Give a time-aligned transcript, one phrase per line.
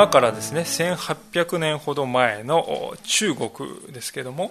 [0.00, 3.50] 今からですね1800年ほど前の中国
[3.92, 4.50] ですけども、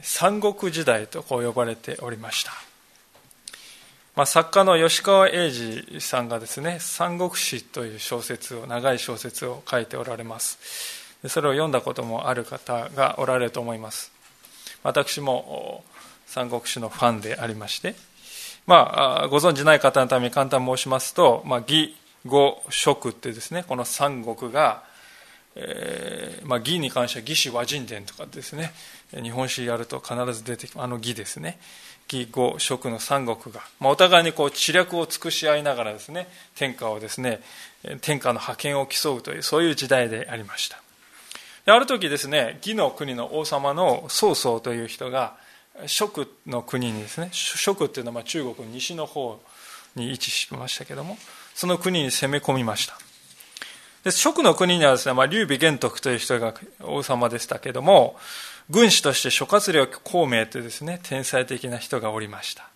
[0.00, 2.52] 三国時代とこう呼ばれておりました、
[4.16, 10.58] まあ、作家の吉川英治さんがですね「三国志」という小説を長い小説を書いておられます。
[11.28, 14.12] それを読んだこともある方がおられると思います。
[14.82, 15.84] 私も
[16.26, 17.94] 三国志のファンでありまして
[18.66, 21.94] まあ、ご存じない方のために簡単申しますと、まあ、義
[22.26, 24.84] 五色ってですねこの三国が、
[25.56, 28.72] えーまあ、義に関しては義士和人伝とかですね
[29.12, 31.58] 日本史やると必ず出てきあの義ですね。
[32.10, 37.40] 義五色の三国が、まあ、お互いにこう知略を尽くし合いながらですね天下をですね
[38.02, 40.82] 天下の覇権を競うというそういう時代でありました。
[41.66, 45.34] ある時ですね義の国の王様の曹操という人が
[45.86, 49.40] 蜀の国にですね蜀っていうのはまあ中国西の方
[49.96, 51.16] に位置しましたけども
[51.54, 52.98] その国に攻め込みました。
[54.02, 58.16] で蜀の国にはですね、まあ、劉備玄徳という人が王様でしたけども
[58.68, 62.68] 軍師として諸葛亮孔明というですね天才的な人がおりました。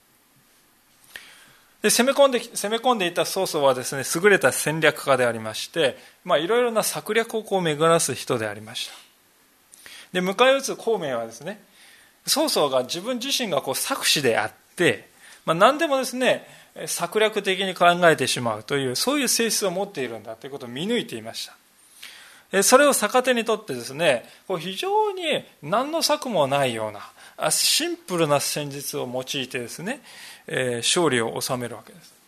[1.82, 8.94] で攻め込んで攻め込んでいた曹操はですね優れた戦略家でありましてまあいろいろな策略をこう巡らす人でありました。
[10.12, 11.60] で迎え撃つ孔明はですね
[12.26, 15.08] 曹操が自分自身がこう策士であって、
[15.44, 16.46] まあ、何でもですね
[16.86, 21.46] 策略的に考えてしまうというそういう性質を持っているんだということを見抜いていまし
[22.50, 22.62] た。
[22.62, 24.24] それを逆手にとってですね
[24.58, 30.00] 非常に何の策もないようなシンプルな戦術を用いてですね
[30.78, 32.18] 勝利を収めるわけです。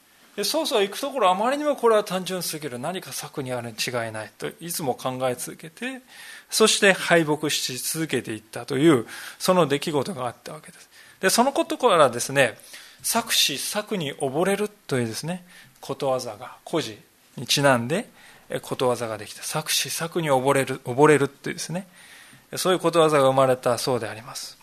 [0.44, 2.78] そうそう行くところあまりにもこれは単純すぎる。
[2.78, 6.03] 何か策にあるに違いないといつも考え続けて
[6.50, 9.06] そして敗北し続けていったという
[9.39, 10.91] その出来事があったわけです。
[11.21, 12.59] でそのことからですね
[13.03, 15.44] 作詞作に溺れるというですね
[15.81, 16.99] ことわざが古事
[17.37, 18.09] にちなんで
[18.62, 19.43] ことわざができた。
[19.43, 21.87] 作詞作に溺れる溺れるというですね
[22.56, 24.59] そういうことわざが生まれたそうであります。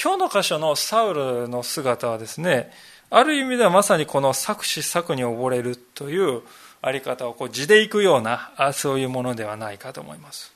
[0.00, 2.72] 今日の箇所のサウルの姿はですね
[3.10, 6.42] ある意味ではまさにこの作詞作に溺れるという
[6.80, 10.52] あり方をこう地でいくようなそういうものではないかと思います。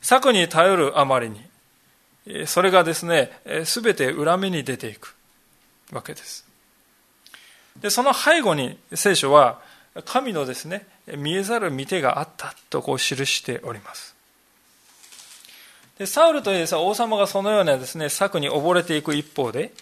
[0.00, 1.40] 作に頼るあまりに
[2.46, 3.30] それがですね、
[3.64, 5.14] すべて裏目に出ていく
[5.92, 6.46] わけです。
[7.80, 9.60] で、その背後に聖書は、
[10.04, 14.14] 神のですね、見えざる見てがあったとこう記しております。
[15.98, 19.72] で、サウルという王様がそのようなですね、策に溺れていく一方で、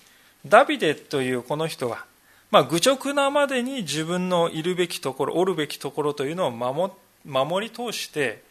[0.46, 2.04] ダビデというこの人が、
[2.50, 6.92] まあ、愚直なまでに自分のいるべきところ、おるべきところというのを守
[7.24, 8.42] 守り通して、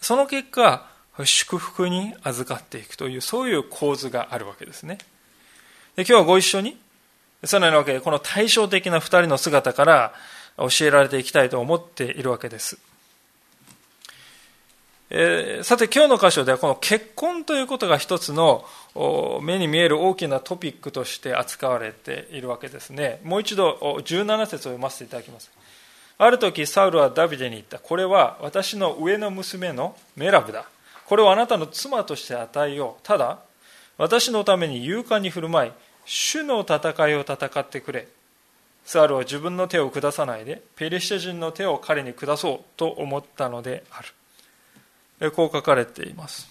[0.00, 0.86] その結果、
[1.24, 4.98] 祝福に預かっていくというそういう構図があるわけですね。
[5.96, 6.78] で今日はご一緒に
[7.44, 10.12] そのようなわけでこの対照的な2人の姿から
[10.56, 12.78] 教えられていきたいと思っているわけです、
[15.10, 18.64] えー、さて今日の箇所ではこの結婚ということが一つの
[19.40, 23.20] 目に見える大きなトピックとして扱われているわけですね。
[23.22, 25.50] もう一度17節を読ませていただきます。
[26.18, 27.78] ある時サウルはダビデに言った。
[27.78, 30.66] これは私の上の娘のメラブだ。
[31.08, 33.00] これをあなたの妻として与えよう。
[33.02, 33.38] ただ
[33.96, 35.72] 私のために勇敢に振る舞い
[36.04, 38.08] 主の戦いを戦ってくれ。
[38.84, 44.02] サールは自分の手を下さないでペリシテ人の手を彼に下そうと思ったのであ
[45.20, 45.32] る。
[45.32, 46.48] こう書かれています。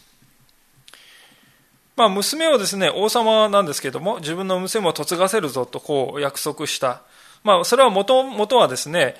[1.96, 7.04] まあ娘をですね王様なんですけども自分の娘も嫁がせるぞとこう約束した。
[7.44, 9.16] まあそれはもともとはですね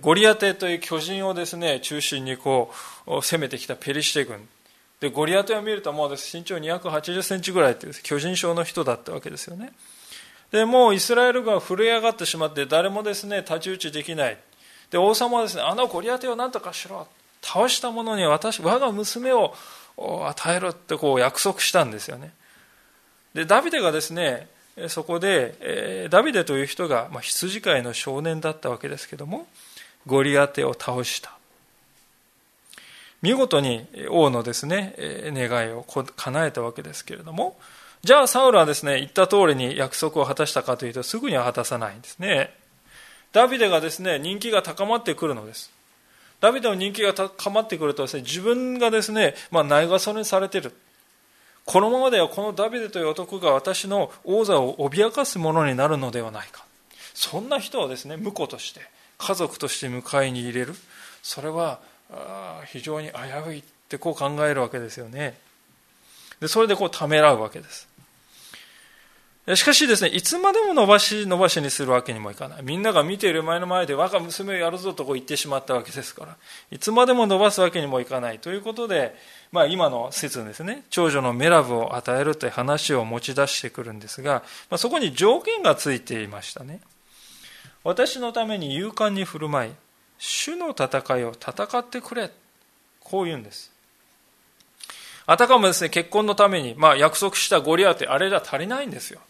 [0.00, 2.72] ゴリアテという巨人をですね中心にこ
[3.06, 4.48] う攻めてきたペリシテ軍。
[5.00, 9.72] でゴリアテを見るともう身長280センチぐらいという巨人症の人だったわけですよね。
[10.50, 14.38] でもうイスラエル軍は震え上がってしまって誰もですね太刀打ちできない。
[14.90, 17.06] で王様はですねあのゴリアテを何とかしろ。
[17.42, 19.54] 倒した者に私我が娘を
[19.96, 22.32] 与えるってこう約束したんですよね。
[23.34, 24.48] でダビデがですね
[24.88, 29.46] そこでダビデという人が、まあ、羊飼いの少年だったわけですけども
[30.06, 31.36] ゴリアテを倒した。
[33.24, 34.94] 見事に王のですね
[35.32, 37.56] 願いを叶えたわけですけれども
[38.02, 42.54] じゃあサウルはですね言った通りに約束を果たしたかというとすぐには果たさないんですね
[43.32, 45.74] ダビデがですね人気が高まってくるのです
[46.44, 50.74] ダビデの人気が高まってくるとですね、自分がですね、まあ、ないがそれにされてる。
[51.64, 56.66] このままではこのダビデという男が私の王座を脅かすものになるのではないか。
[57.14, 58.82] そんな人をですね、婿として、
[59.16, 60.74] 家族として迎えに入れる。
[61.22, 61.80] それは
[62.66, 63.14] 非常に危
[63.48, 65.38] ういってこう考えるわけですよね。
[66.40, 67.88] でそれでこうためらうわけです。
[69.54, 72.62] しかしですね、いつまでも伸ばし伸ばしにするわけにもいかない。
[72.62, 76.36] みんなが見ている前の前で我が娘をやるぞとこう言ってしまったわけですから、
[76.70, 79.14] いつまでも伸ばすわけにもいかないということで、
[79.52, 86.80] まあ今の説ですね、長女のメラブを与えるという話を持ち出してくるんですが、まあ、そこに条件がついていましたね。
[87.82, 89.72] 私のために勇敢に振る舞い、
[90.26, 92.30] 主の戦いを戦ってくれ。
[93.00, 93.70] こう言うんです。
[95.26, 99.20] あたかもですね、結婚のために、まあ約束したゴリアテ、あれじゃ足りないんですよ。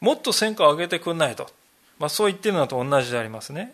[0.00, 1.48] もっと戦果を上げてくんないと。
[2.00, 3.72] まあそう言ってるのと同じでありますね。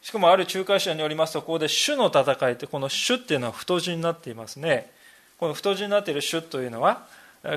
[0.00, 4.90] しかもある仲介者によりますと、ここで主の戦いって、この主っていうのは太字になっていますね。
[5.38, 7.06] この太字になっている主というのは、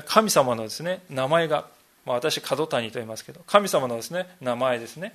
[0.04, 1.66] 神様のですね、名前が、
[2.04, 5.14] まあ、私、角谷と言いますけど、神様のですね、名前ですね、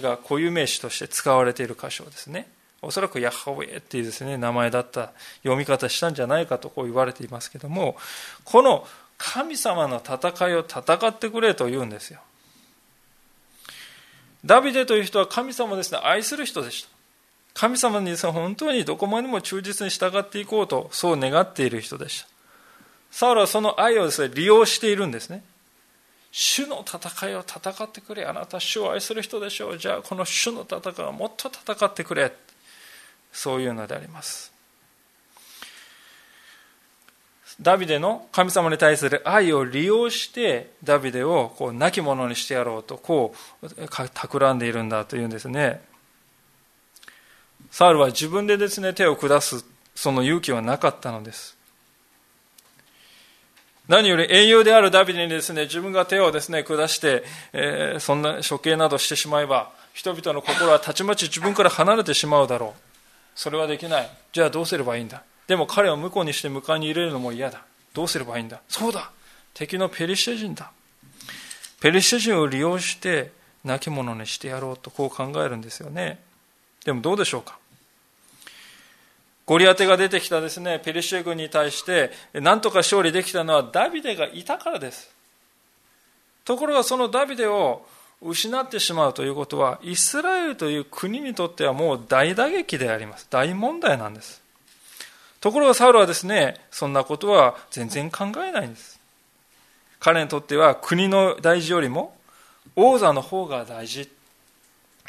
[0.00, 2.48] が固有名詞として使われている箇所ですね。
[2.80, 5.12] おそらくヤッハウェっていうですね、名前だった
[5.42, 7.96] 読み方したんじゃないかとこう言われていますけども、
[8.44, 8.86] この
[9.18, 12.20] 神様の戦いを戦ってくれと言うんですよ。
[14.44, 16.88] ダビデという人は神様ですね、愛する人でした。
[17.54, 22.28] 神様にですね、本当にどこまでも忠実に従っていこうと、そう願っている人でした。
[23.12, 25.44] サウルはその愛をですね、利用しているんですね。
[26.32, 28.24] 主の戦いを戦ってくれ。
[28.24, 29.78] あなた主を愛する人でしょう。
[29.78, 32.32] じゃあこの主の戦いをもっと戦ってくれ。
[33.30, 34.50] そういうのであります。
[37.60, 45.82] ダビデの神様に対する愛を利用してダビデをこう亡き者にしてやろうとこう企んでいるんだというんですね
[47.70, 49.64] サウルは自分でですね手を下す
[49.94, 51.56] その勇気はなかったのです
[53.88, 62.80] 何より英雄であるダビデにですね自分が手をですね下して、えー、そんな処刑などしてしまえば人々の心はたちまち自分から離れてしまうだろう
[63.34, 65.22] それはできないじゃあどうすればいいんだ？
[65.48, 67.62] でも彼を婿にして迎えに入れるのも嫌だ。
[67.92, 68.60] どうすればいいんだ？
[68.68, 69.10] そうだ
[69.52, 70.70] 敵のペリシテ人だ。
[71.80, 73.32] ペリシテ人を利用して
[73.64, 76.20] 亡き者にしてやろうとこう考えるんですよね。
[76.84, 77.58] でもどうでしょうか？
[79.46, 85.10] ゴリアテが出てきたですね、ペリシテ軍に対して、なんとか勝利できたのはダビデがいたからです。
[86.44, 87.84] ところがそのダビデを
[88.20, 93.26] 失ってしまうということは、イスラエルという国にとってはもう大打撃であります。
[93.30, 94.42] 大問題なんです。
[95.40, 99.00] ところがサウルはですね、そんなことは全然考えないんです。
[99.98, 102.16] 彼にとっては国の大事よりも
[102.76, 104.08] 王座の方が大事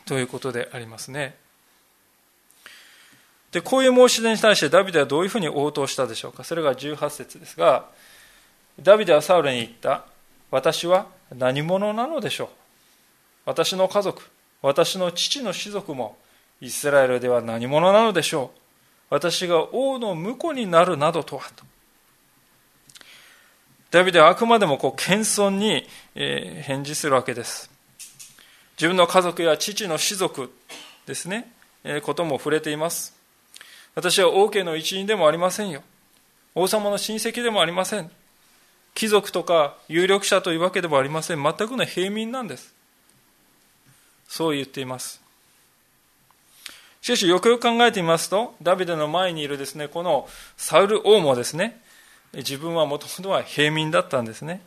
[0.06, 1.36] ということでありますね。
[3.54, 6.44] で、こういう申し出に対してダビデはどういうふうに応答したでしょうか？
[6.44, 7.86] それが18節ですが、
[8.82, 10.06] ダビデはサウルに言った。
[10.50, 12.48] 私は何者なのでしょう？
[13.46, 14.24] 私の家族、
[14.62, 16.18] 私の父の士族も
[16.62, 18.60] イスラエルでは何者なのでしょう？
[19.12, 21.64] 私が王の婿になるなどとはと。
[23.92, 27.70] ダビデはあくまでもこう謙遜に、返事するわけです。
[28.78, 30.52] 自分の家族や父の士族
[31.06, 31.52] ですね、
[32.02, 33.14] ことも触れています。
[33.96, 35.84] 私は王家の一員でもありませんよ。
[36.56, 38.10] 王様の親戚でもありません。
[38.96, 41.44] 貴族とか有力者というわけでもありません。
[41.44, 42.74] 全くの平民なんです。
[44.28, 45.22] そう言っています。
[47.02, 51.82] しかし、よくよく考えてみますと、ダビデの前にいるですね、このサウル王もですね、
[52.34, 54.62] 自分はもともとは平民だったんですね。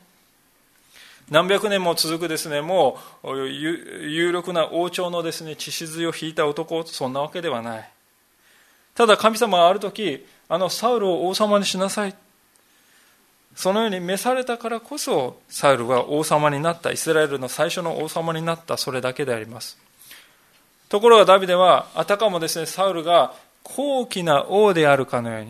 [1.30, 7.90] 何百年も続くですね、もう有力な王朝のですね、血筋を引いた男、そんなわけではない。
[8.96, 12.14] ただ神様はある時、あのサウルを王様にしなさい。
[13.54, 19.78] そのように召されたからこそ、サウルは王様になった、イスラエルの最初の王様になった、それだけであります。
[20.88, 25.44] ところがダビデは、あたかもですね、サウルが高貴な王であるかのよう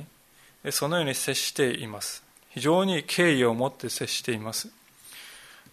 [0.65, 2.25] に、そのように接しています。
[2.51, 4.69] 非常に敬意を持って接しています。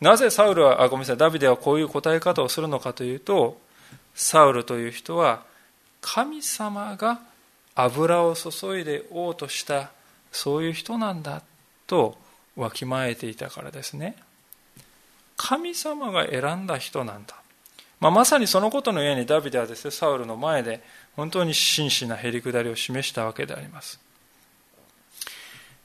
[0.01, 3.59] なぜサウルは、あ、ごめんなさい、ダビデはこういう答え方をするのかというと、
[4.13, 5.43] サウルという人は、
[6.01, 7.19] 神様が
[7.75, 9.91] 油を注いで王とした、
[10.31, 11.41] そういう人なんだ
[11.87, 12.17] と
[12.55, 14.15] わきまえていたからですね。
[15.37, 17.35] 神様が選んだ人なんだ。
[17.99, 20.83] まあ、まさにそのことのようにダビデはですね、サウルの前で
[21.15, 23.99] 本当に真摯なへりくだりを示したわけであります。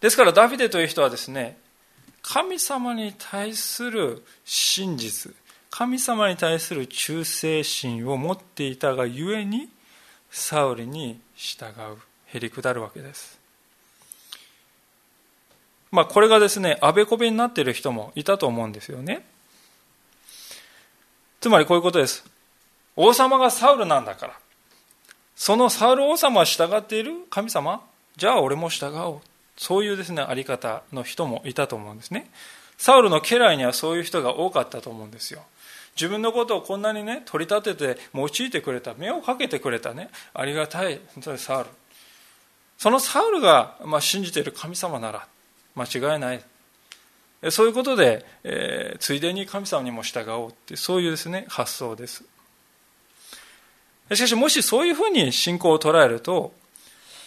[0.01, 1.57] ですからダビデという人はですね、
[2.23, 5.33] 神様に対する真実、
[5.71, 9.69] 神様に対する忠誠心を持っていたがゆえに、
[10.31, 13.39] サウルに従うへり下るわけです。
[15.91, 19.25] まあこれがですねあべこべになっている人もいたと思うんですよね。
[21.41, 22.25] つまりこういうことです。
[22.97, 24.39] 王様がサウルなんだから。
[25.37, 27.81] そのサウル王様は従っている神様？
[28.17, 29.21] じゃあ俺も従おう。
[29.57, 32.29] そういうですねあり方の人もいたと思うんですね。
[32.77, 35.43] サウルの家来にはそういう人が多かったと思うんですよ。
[35.99, 41.01] 自分のことをこんなにね取り立てて用いてくれた目をかけてくれたねありがたい。
[41.37, 41.71] サウル。
[42.79, 45.27] そのサウルが、まあ、信じている神様なら
[45.75, 46.43] 間違いない。
[47.51, 52.25] そういうことで、えー、ついでに神様にも従おうってそういうですね発想です。
[54.13, 56.53] しかしもしそういうふうに信仰を捉えると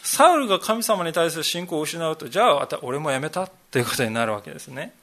[0.03, 4.93] サウルが神様に対する信仰を失うとじゃあ俺もやめたということになるわけですね。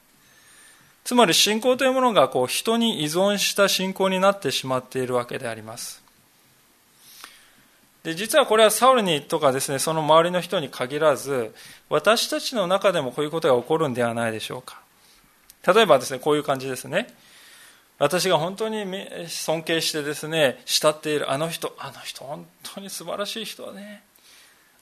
[1.03, 6.03] つまり信仰というものがこう人に依存した信仰になってしまっているわけであります。
[8.03, 11.53] で実はこれはサウルにとかですねその周りの人に限らず
[11.89, 14.79] 私たちの中でもこういうことが起こるんではないでしょうか。
[15.67, 17.13] 例えばですねこういう感じですね。
[17.97, 18.85] 私が本当に
[19.27, 24.03] 尊敬してですね慕っているあの人あの人本当に素晴らしい人はね。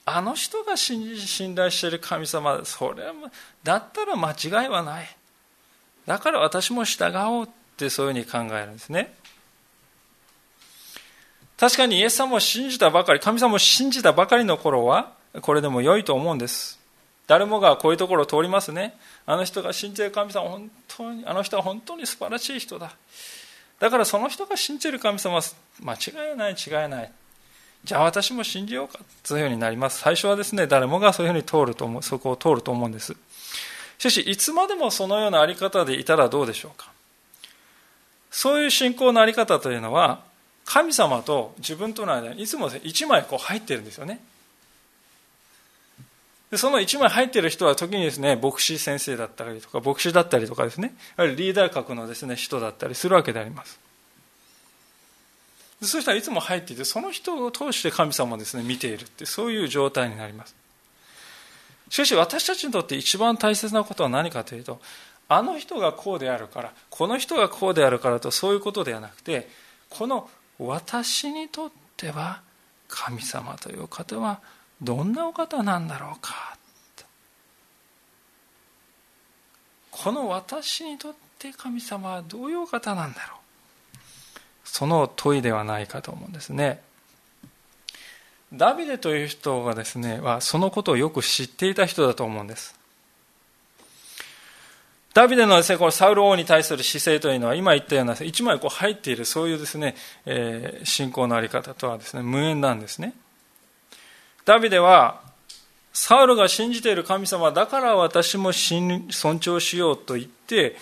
[0.05, 3.13] あの人が信じ信頼している神様それは
[3.63, 5.17] だったら間違いはない。
[6.07, 9.13] だから私も従おうってそういうふうに考えるんですね。
[11.57, 16.79] 確かにイエス様を信じたばかり神様を信じたばかりの頃はこれでも良いと思うんです。
[17.27, 18.95] 誰もがこういうところを通りますね。
[19.25, 22.95] あの人が信じる神様本当にあの人は本当に素晴らしい人だ。
[23.79, 25.41] だからその人が信じる神様は
[25.81, 27.11] 間違いない違いない。
[27.83, 29.99] じゃあ私も信じようかというようになります。
[29.99, 33.17] 最初はですね誰もがそういうふうに通ると思うそこを通ると思うんです。
[33.97, 36.91] しかしいつまでもそのようなあり方でいたらどうでしょうか？
[38.29, 40.21] そういう信仰のあり方というのは
[40.65, 44.19] 神様と自分との間にいつも1枚こう入ってるんですよね。
[46.51, 53.79] でその1枚入ってる人は時にですね牧師先生だったりとか牧師だったりとかですねやはりリーダー格のですね人だったりするわけであります。
[55.81, 60.55] そうしたらいつも入っていてその人を通して神様をですね見ているってそういう状態になります。
[61.89, 64.79] しかし私たちにとって一番大切なことは何かというと
[65.29, 69.47] あの人がこうであるからこの人がこうであるからとそういうことではなくて
[69.89, 70.29] この
[70.59, 72.41] 私にとっては
[72.87, 74.41] 神様という方は
[74.81, 76.55] どんなお方なんだろうか。
[79.91, 83.97] この私にとって神様はどういうお方なんだろう。
[84.63, 86.81] その問いではないかと思うんですね。
[88.53, 92.77] ダビデという人がですねはそのことをよく知っていた人だと思うんです
[95.17, 99.95] ダビデのですね、このサウル王に対する姿勢というのは、今言ったような、一枚こう入っている、そういうですね、
[100.27, 103.15] えー、信仰のあり方とはですね、無縁なんですね。
[104.45, 105.23] ダビデは、
[105.91, 110.75] サウルが信じている神様だから私も尊重しようと言って、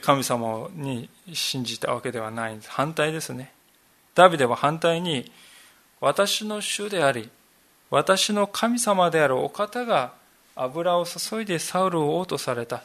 [0.00, 2.70] 神様に信じたわけではないんです。
[2.70, 3.52] 反対ですね。
[4.14, 5.30] ダビデは反対に、
[6.02, 7.30] 私の主であり、
[7.88, 10.12] 私の神様であるお方が
[10.56, 12.82] 油を注いでサウルを王とされた。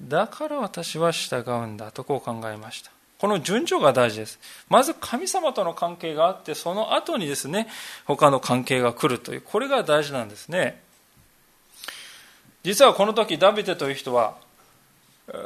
[0.00, 2.92] だから私は従うんだとこう考えました。
[3.18, 4.38] この順序が大事です。
[4.68, 7.66] まず神様との関係があって、その後にですね、
[8.06, 10.80] 他の関係が来るという、これが大事なんですね。
[12.62, 14.36] 実はこの時、ダビデという人は、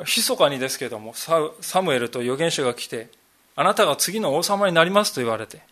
[0.04, 3.08] 密かにですけども、サムエルと預言者が来て、
[3.56, 5.62] あなたが次の王様になりますと言われて、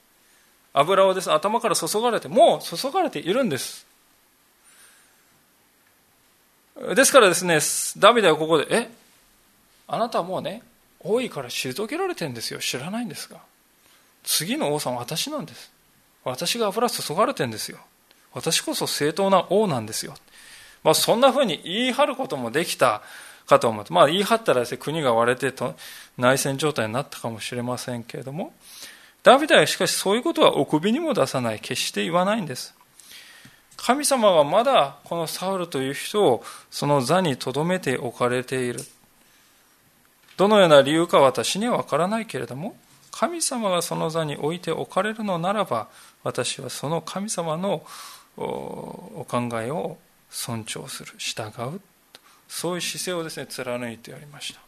[0.75, 3.87] 油をです、ね、頭から注がれて、もう注がれているんです。
[6.95, 7.59] ですからですね、
[8.01, 8.91] ダビデはここで、え
[9.87, 10.63] あなたはもうね、
[11.01, 12.61] 多いから退けられてるんですよ。
[12.61, 13.39] 知らないんですが。
[14.25, 15.71] 次の王様は私なんです。
[16.25, 17.79] 私が油注がれてるんですよ。
[18.33, 20.15] 私こそ正当な王なんですよ。
[20.83, 23.03] まあ、そんなふうに言い張ることもできた
[23.47, 25.75] かと思って、まあ、言い張ったらです、ね、国が割れてと
[26.17, 28.53] 内戦状態になったかもしれませんけれども、
[29.23, 32.75] ダビデはしかしそういうことはお首にも出さない、決して言わないんです。
[33.77, 38.81] 神様はまだこのサウルという人をその座に留めておかれている。
[40.37, 42.77] どのような理由か私には分からないけれども
[43.11, 45.89] 神様がその座に置いておかれるのならば
[46.25, 47.85] 私はその神様の
[48.37, 49.99] お考えを
[50.31, 51.81] 尊重する従う
[52.49, 54.61] そういう姿勢をですね貫いてやりました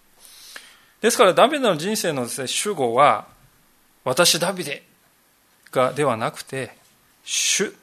[1.01, 3.27] ですからダビデの人生のですね主語は
[4.05, 4.83] 私ダビデ
[5.73, 6.77] がではなくて
[7.25, 7.75] 主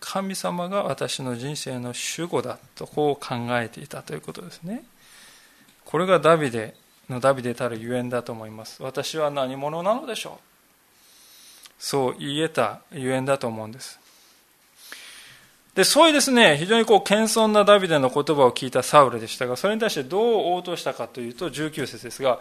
[0.00, 4.84] 神様が私の人生の主語だとこう考えていたということですね
[5.84, 6.74] これがダビデ
[7.08, 8.82] のダビデたるゆえんだと思います。
[8.82, 13.98] 私は何者なのでしょうそう言えたゆえんだと思うんです。
[15.74, 22.40] で、そういうですね、非常にこう謙遜なダビデの言葉を聞いたサウルでしたが、それに対してどう応答したかというと、19節ですが、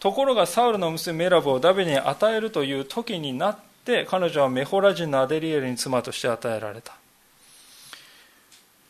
[0.00, 6.94] ところがサウルの娘メラブをダビデに与えるという時になって、彼女はメホラ人のアデリエルに妻として与えられた。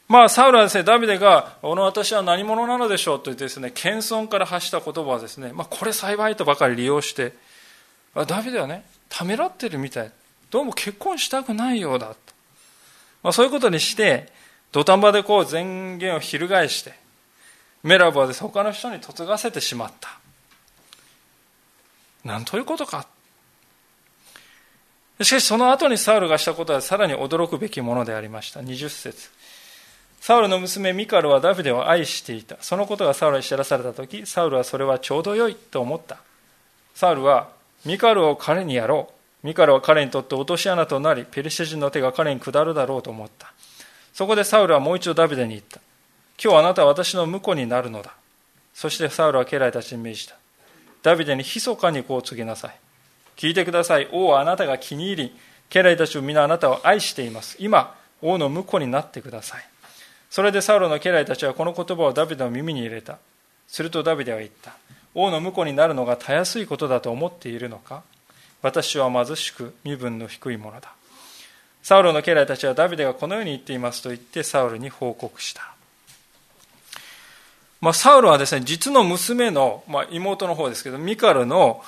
[0.08, 7.32] まあ、サウルはですね、ダビデが、この私は何者なのでしょうと言ってですね、謙遜から発した言葉はですね、まあ、これ幸いとばかり利用して、
[8.26, 10.12] ダビデはね、ためらってるみたい。
[10.50, 12.14] どうも結婚したくないようだ。
[13.22, 14.32] まあ、そういうことにして、
[14.70, 16.94] 土壇場でこう前言を翻して、
[17.82, 20.20] メラブはです、他の人に嫁がせてしまった。
[22.26, 23.06] なんということか。
[25.23, 28.61] しかしその後にサウルがしたことはさらに驚くべきものでありました。
[28.61, 29.30] 20節
[30.21, 32.56] サウルの娘ミカルはダビデを愛していた。
[32.61, 36.18] そのことがサウルに知らされたとき、サウルはそれはちょうど良いと思った。
[36.95, 37.49] サウルは
[37.85, 39.09] ミカルを彼にやろ
[39.45, 39.47] う。
[39.47, 43.52] ミカルは彼にとって落とし穴となり、ペリシテ人の手が彼に下るだろうと思った。
[44.12, 45.80] そこでサウルはもう一度ダビデに言った。
[46.42, 48.14] 今日あなたは私の婿になるのだ。
[48.75, 50.37] そしてサウルは家来たちに命じた。
[51.06, 52.76] ダビデに密かにこう告げなさい。
[53.36, 54.08] 聞いてください。
[54.10, 55.36] 王はあなたが気に入り、
[55.70, 57.56] 家来たちを皆あなたを愛しています。
[57.60, 59.64] 今、王の婿になってください。
[60.30, 63.18] それでサウルの家来たちはこの言葉をダビデの耳に入れた。
[63.68, 64.72] するとダビデは言った。
[65.14, 68.02] 王の婿になるのがたやすいことだと思っているのか？
[68.60, 70.92] 私は貧しく身分の低いものだ。
[71.84, 75.75] サウルの家来たちはダビデがこのように言っていますと言ってサウルに報告した。
[77.80, 81.83] まあ、サウルはですね、実の娘の、まあ、妹の方ですけど、ミカルの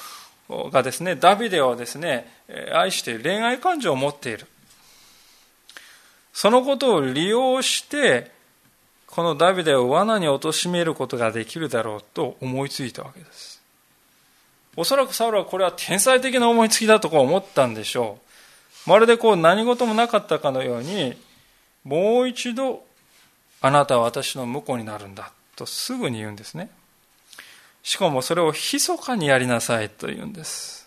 [0.48, 2.30] がですね、ダビデをですね、
[2.74, 4.46] 愛して恋愛感情を持っている。
[6.32, 8.30] そのことを利用して、
[9.06, 13.60] このダビデを罠に貶めることができるだろうと思いついたわけです。
[14.76, 18.18] おそらくサウルはこれは天才的な思いつきだとこう思ったんでしょ
[18.86, 18.90] う。
[18.90, 21.16] まるでこう何事もなかったかのように、
[21.82, 22.84] もう一度、
[23.60, 26.70] あなたは私の婿になるんだとすぐに言うんですね。
[27.82, 30.86] しかもそれを密かにやりなさいと言うんです。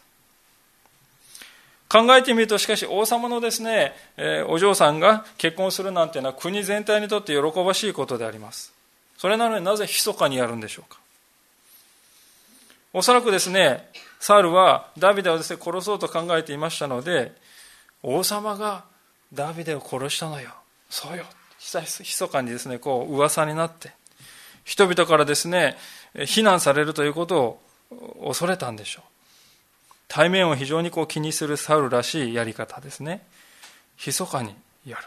[1.89, 8.73] 考えてみると、しかし王様のですね、え、お嬢さんが結婚するなんていうのは国全体にとって喜ばしいことであります。
[9.17, 10.99] それなのになぜ密かにやるんでしょうか。
[12.93, 17.33] おそらくですね、サウルはダビデをですね、殺そうと考えていましたので、
[18.03, 18.85] 王様が
[19.33, 20.51] ダビデを殺したのよ。
[20.89, 21.25] そうよ。
[21.59, 23.91] 密かにですね、こう噂になって、
[24.63, 25.77] 人々からですね、
[26.25, 27.59] 非難されるということ
[27.91, 29.03] を恐れたんでしょう。
[30.07, 33.25] 対面を非常にこう気にするサウルらしいやり方ですね。
[34.05, 35.03] 密かにやる。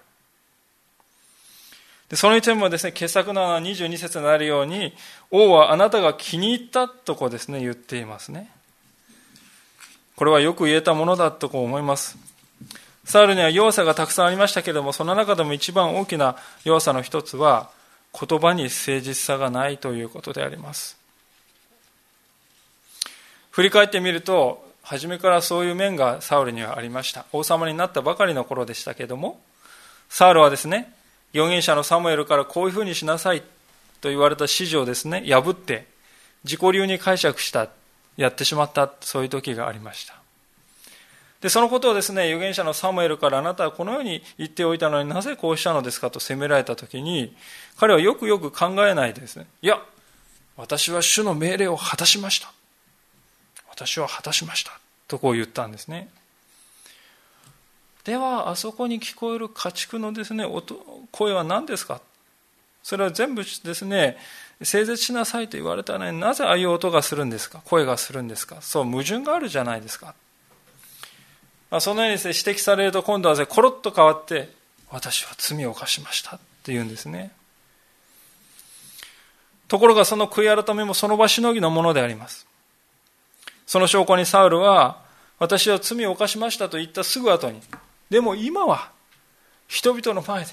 [2.09, 4.95] でその一点もですね、傑作な22節になるように、
[5.31, 8.51] 王はあなたが気に入ったとこうですね、言っていますね。
[10.17, 12.17] これはよく言えたものだとこう思います。
[13.05, 17.71] サウルには弱さがたくさんありましたけれども、その中でも一番大きな弱さの一つは、
[18.19, 20.97] 言葉に誠実さがないということであります。
[23.51, 27.27] 振り返ってみると、初めからそういう面がサウルにはありました。
[27.33, 29.41] 王様になったばかりの頃でしたけれども、
[30.09, 30.93] サウルはですね、
[31.33, 33.43] 預言者のサムエルからこういうふうにしなさい
[34.01, 35.87] と言われた指示をですね、破って
[36.45, 37.69] 自己流に解釈した、
[38.17, 40.24] やってしまった、そういう時がありました。
[41.45, 47.37] で、そのことをですね、預言者のサムエルからあなたはこのように言っておいたのになぜこうしたのですかと責められた時に、
[47.77, 49.79] 彼はよくよく考えないでですね、いや、
[50.57, 52.51] 私は主の命令を果たしました。
[53.69, 54.73] 私は果たしました。
[55.07, 56.09] とこう言ったんですね。
[58.05, 60.77] ではあそこに聞こえる家畜のですね音
[61.13, 62.01] 声は何ですか？
[62.83, 64.17] それは全部ですね
[64.63, 67.61] 整絶しなさいと言われたのになぜああいう音がするんですか？
[67.65, 68.63] 声がするんですか？
[68.63, 70.15] そう矛盾があるじゃないですか、
[71.75, 74.49] まあ、そのようにです、ね、指摘されると今度は、ね、コロッと変わって
[74.93, 77.33] 私は罪を犯しましたって言うんですね
[79.67, 82.47] ところがその悔い改めもその場しのぎのものであります
[83.67, 85.03] その証拠にサウルは
[85.41, 87.61] 私は罪を犯しましたと言ったすぐ後に
[88.09, 88.93] でも今は
[89.67, 90.53] 人々の前で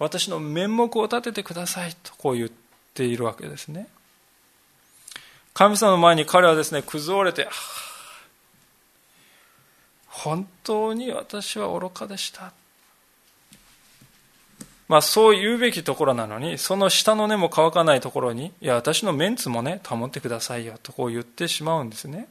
[0.00, 2.50] 私の面目を立ててくださいとこう言っ
[2.92, 3.86] ているわけですね。
[5.52, 7.46] 神様の前に彼はですね、崩れて、
[10.14, 12.52] 本当に私は愚かでした。
[14.86, 22.28] まあそう言うべきところなのに、その下の根も乾かないところに、いや、私のメンツもね、保ってくださいよとこう言ってしまうんですね。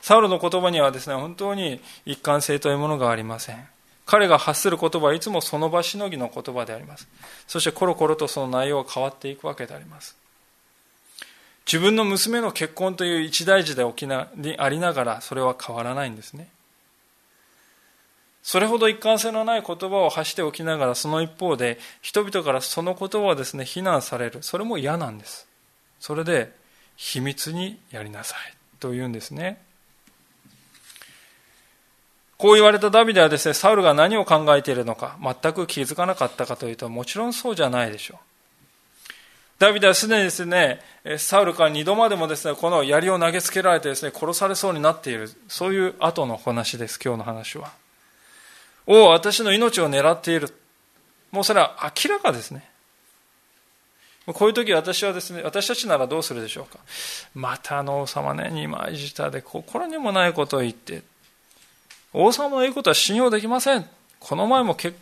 [0.00, 3.68] サウルの言葉にはですね、本当に一貫性というものがありません。
[4.04, 7.06] 彼が発する言葉はいつもその場しのぎの言葉であります。
[7.46, 10.16] そしてコロコロとその内容が変わっていくわけであります。
[11.64, 16.48] 自分の娘の結婚という一大事で起きなにありながらそれは変わらないんですね。
[18.42, 24.42] それほど一貫性のない言葉を発しておきながら、その一方で、人々からその言葉をですね、非難される。
[24.42, 25.46] それも嫌なんです。
[26.00, 26.52] それで、
[26.96, 28.54] 秘密にやりなさい。
[28.80, 29.60] と言うんですね。
[32.38, 38.18] こう言われたダビデはですね、サウルが何を考えているのか、全く気づかなかったかというと、もちろんそうじゃないでしょう。
[39.58, 40.80] ダビデはすでにですね、
[41.18, 47.72] サウルから二度までもですね、この槍を投げつけられてですね、殺されそうになっている、そういう後の話です、今日の話は。
[48.90, 50.48] おお、私の命を狙っている。
[51.30, 52.68] もうそれは明らかですね。
[54.26, 56.78] こういう時私はですね、私たちならどうするでしょうか。
[57.34, 61.02] またあの王様ね、二枚舌で心にもないことを言って、
[62.14, 63.86] 王様の言うことは信用できません。
[64.20, 64.94] この前もけ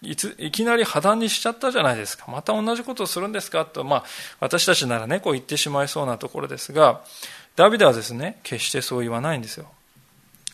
[0.00, 2.30] いついきなり破談にしちゃったじゃないですか。
[2.30, 4.04] また同じことをするんですかと、まあ、
[4.40, 7.02] 私たちならね、こう言ってしまいそうなところですが、
[7.56, 9.66] ダビデはですね、決してそう言わないんですよ。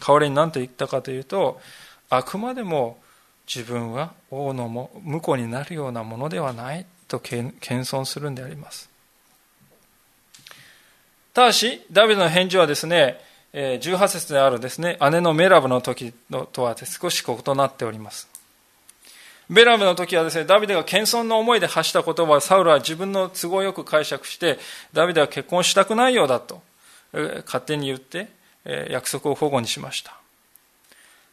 [0.04, 1.60] 代わりに何と言ったかというと、
[2.16, 2.98] あくまでも
[3.46, 8.88] 自分は王のも婿になるようなものではないと謙遜するんであります。
[11.32, 13.20] ただし、ダビデの返事はですね、
[13.52, 16.12] 18節であるですね、姉のメラブの時
[16.52, 18.28] とは少し異なっております。
[19.50, 24.58] ベラブの時はですね、ダビデが謙遜の思いで発した言葉をサウルは自分の都合よく解釈して、
[24.92, 26.62] ダビデは結婚したくないようだと、
[27.12, 28.28] 勝手に言って、
[28.88, 30.16] 約束を保護にしました。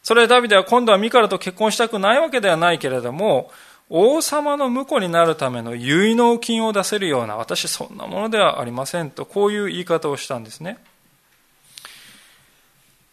[0.03, 3.51] それでダビデは今度はミカラと結婚したくないわけではないけれども、
[3.89, 10.77] 王様の婿になるための結納金を出せるような、私そんなものではありませんと、こういう言い方をしたんですね。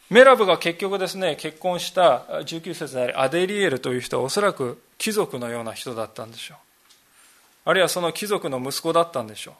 [0.09, 6.59] メラブが結局ですね、結婚した19節であり、アデリエルという人はおそらく貴族のような人だったんでしょう。
[7.67, 9.55] あるいはその貴族の息子だったんでしょう。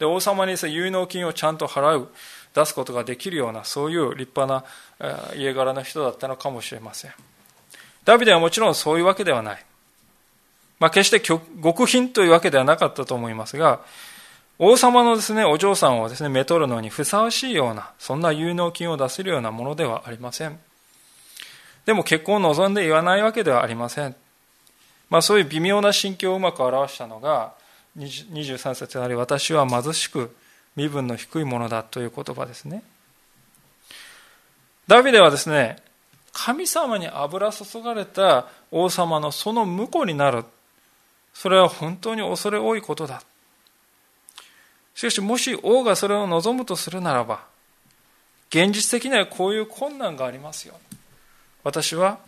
[0.00, 2.08] で、王様に結納金をちゃんと払う、
[2.54, 4.46] 出すことができるような、そういう立派
[5.00, 7.12] な家柄の人だったのかもしれません。
[8.04, 9.64] ダビデはもちろんそういうわけではない。
[10.78, 13.80] まあ、決して極貧というわけではなかったと思いますが、
[14.58, 20.58] 王様のですね、お嬢さんをですね、めとるのにふさわしいような、そんな有能金を出せるようなものではありません。
[21.86, 24.14] でも結婚を望んで言わないわけではありません。
[25.08, 27.54] まあそういう微妙な心境をうまく表したのが、
[27.98, 30.34] 23節であり、私は貧しく
[30.80, 32.82] 身分の低いものだという言葉ですね。
[34.88, 35.76] ダビデはですね、
[36.32, 40.44] 神様に油注がれた王様のその婿になる。
[41.34, 43.22] それは本当に恐れ多いことだ。
[44.94, 47.44] しかし、もし王がそれを望むとするならば、
[48.48, 50.74] 現実的にはこういう困難がありますよ。
[51.62, 52.18] 私は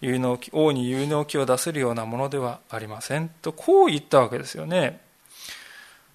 [0.00, 3.28] 有能王に有能気を出せるようなものではありません。
[3.28, 5.00] と、こう言ったわけですよね。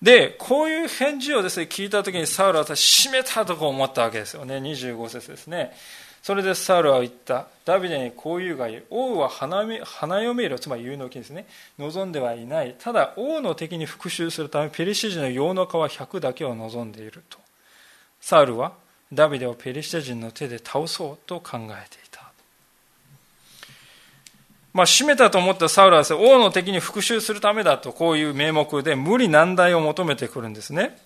[0.02, 4.58] で、こういう返事をですね、聞いたときにサウルは私、閉めたとこ思ったわけですよね。
[4.58, 5.72] 25節ですね。
[6.22, 7.48] それでサウルは言った。
[7.66, 8.82] ダビデにこういうがいい。
[8.90, 11.48] 王は花花嫁色、つまり有能金ですね。
[11.80, 12.76] 望んではいない。
[12.78, 17.40] ただ、王の敵に復讐するため、ペリシテ人の用の皮100だけを望んでいると。
[18.20, 18.74] サウルは
[19.14, 22.07] ダビデをペリシテ人の手で倒そうと考えていた。
[24.78, 31.00] まあ、閉めたと思ったサウルはです、ね、王の敵に復讐するためだと、こういう名目で無理難題を求めてくるんですね。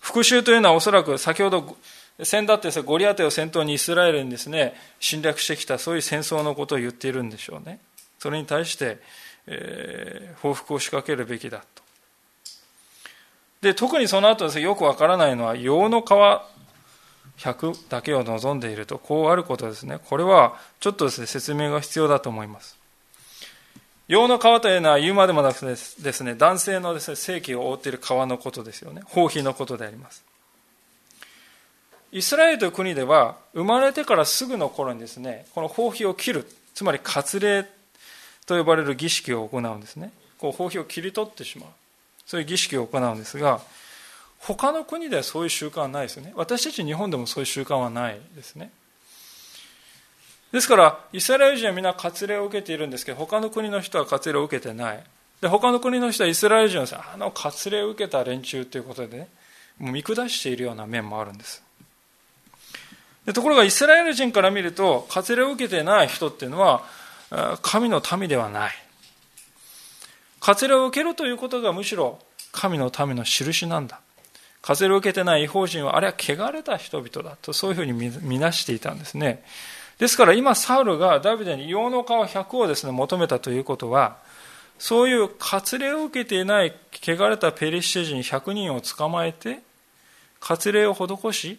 [0.00, 1.76] 復讐というのはおそらく先ほど
[2.24, 7.78] 先だって、ゴリアテを先頭にイスラエルにですね、侵略してきたそういう戦争のことを言っているんでしょうね。
[8.18, 8.98] それに対して、
[9.46, 11.82] えー、報復を仕掛けるべきだと。
[13.60, 16.06] で、特にその後ですね、よくわからないのは、洋の皮
[17.38, 19.98] 100だけを望んでいると、こうあることですね。
[20.04, 22.76] これは、ちょっとですね、説明が必要だと思います。
[24.08, 29.02] 洋の皮というのは言うまでもなくですね、男性のですね、性器を覆っている皮のことですよね。
[29.06, 30.24] 包皮のことであります。
[32.12, 37.66] イスラエルという国では生まれてからすぐの頃にですねこの包皮を切るつまり割礼
[38.46, 41.68] と呼ばれる儀式を行うんですねこう包皮を切り取ってしまう
[42.26, 43.60] そういう儀式を行うんですが
[44.40, 46.32] 他の国ではそういう習慣はないですよね。
[46.36, 48.70] 私たち日本でもそういう習慣はないですね。
[50.52, 55.04] ですからイスラエル人はみんな割礼を受けているんですけど他の国の人は割礼を受けてない。
[55.40, 59.28] で他の国の人はイスラエル人はあの割礼を受けた連中ということでね
[59.78, 61.62] もう見下しているような面もあるんです。
[63.26, 66.84] でところがイスラエル人から見ると割礼を受けてない人っていうのは
[67.62, 68.72] 神の民ではない。
[70.40, 72.20] 割礼を受けるということがむしろ
[72.52, 74.00] 神の民の印なんだ。
[74.66, 79.42] 割礼を受けてない違法人はあれは汚れた人々だとそういうふうに見なしていたんですね
[79.98, 84.18] ですから今サウルがダビデに羊の皮100をですね求めたということは
[84.78, 89.60] そういう割礼を受けていない汚れたペリシテ人100人を捕まえて
[90.40, 91.58] 割礼を施し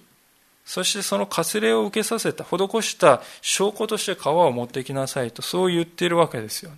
[0.67, 6.77] そしてその割礼を受けさせた、施した証拠として川を持ってきなさいと、そう言っているわけですよね。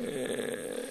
[0.00, 0.89] えー、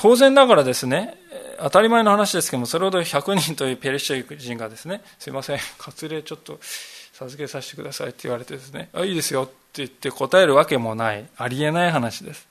[0.00, 1.14] 当然ながらですね、
[1.58, 6.58] 当たり前の話ですけども、それほど100人というペリシャ人がですね、すいません、割礼ちょっと
[7.12, 12.48] 授けさせてくださいって言われてですね、あ、いいですよって言って答えるわけもない、ありえない話です。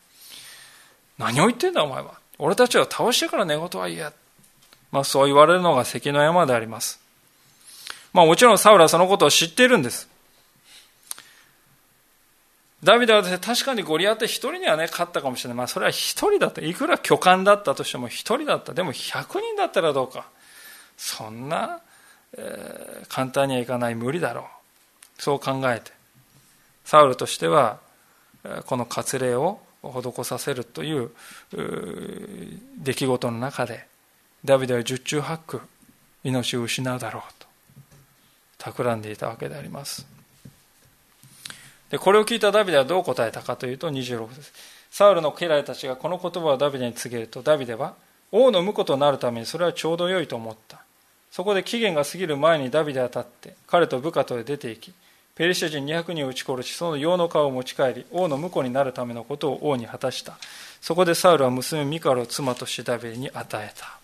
[1.17, 2.19] 何を言ってんだお前は。
[2.37, 4.11] 俺たちは倒してから寝言は言え。
[4.91, 6.99] まあそう言われるのが関の山であります。
[8.13, 10.07] まあもちろんサウルはそのことを知っているんです。
[12.83, 15.57] ダビデは確かにゴリアテ一人にはね、勝ったかもしれない。
[15.57, 16.61] まあそれは一人だった。
[16.61, 18.73] いくら巨漢だったとしても一人だった。
[18.73, 20.29] でも百人だったらどうか。
[20.97, 21.81] そんな、
[22.37, 23.95] えー、簡単にはいかない。
[23.95, 25.21] 無理だろう。
[25.21, 25.91] そう考えて。
[26.85, 27.79] サウルとしては、
[28.65, 31.11] この割礼を施させるという
[32.77, 33.89] 出来事の中で、
[34.45, 35.61] ダビデは十中八九
[36.23, 37.47] 命を失うだろうと
[38.57, 40.07] 企んでいたわけであります
[41.89, 44.53] でこれを聞いたダビデはどう答えたかというと26です
[44.91, 47.95] サウルの家来たちがこの言葉をダビデに告げるとダビデは
[48.31, 50.81] 王の婿となるためにそれはちょうど良いと思った。
[51.31, 54.93] そこで期限が過ぎる前にダビデは立って彼と部下とへ出て行き
[55.35, 60.37] ペリシャ人200人を撃ち殺しその用の皮を持ち帰り王の婿になるためのことを王に果たした。
[60.81, 63.98] そこでサウルは娘ミカルを妻としてダビデに与えた。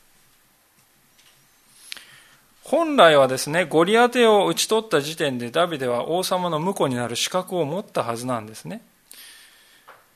[2.66, 8.82] 本来はですね、ゴリアテを討ち取った時点でダビデは王様の婿になる資格を持ったはずなんですね。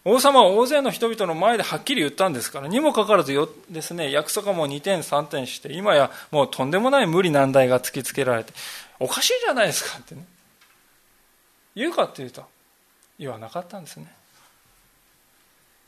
[0.03, 8.51] 王様は大勢の人々の前ではっきり言ったんですから、にもかかわらずよですね、約束はもう2点3点して、今やもうとんでもない無理難題が突きつけられて、
[8.99, 10.25] おかしいじゃないですかってね。
[11.75, 12.43] 言うかっていうと、
[13.19, 14.11] 言わなかったんですね。